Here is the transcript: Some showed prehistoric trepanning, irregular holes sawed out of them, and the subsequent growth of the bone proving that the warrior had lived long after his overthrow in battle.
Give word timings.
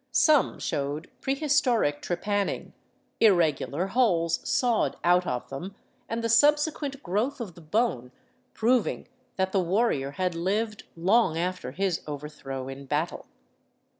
Some 0.11 0.57
showed 0.57 1.11
prehistoric 1.21 2.01
trepanning, 2.01 2.73
irregular 3.19 3.85
holes 3.85 4.39
sawed 4.49 4.95
out 5.03 5.27
of 5.27 5.49
them, 5.49 5.75
and 6.09 6.23
the 6.23 6.27
subsequent 6.27 7.03
growth 7.03 7.39
of 7.39 7.53
the 7.53 7.61
bone 7.61 8.11
proving 8.55 9.07
that 9.35 9.51
the 9.51 9.61
warrior 9.61 10.09
had 10.17 10.33
lived 10.33 10.85
long 10.95 11.37
after 11.37 11.71
his 11.71 12.01
overthrow 12.07 12.67
in 12.67 12.87
battle. 12.87 13.27